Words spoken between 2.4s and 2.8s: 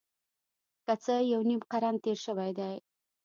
دی.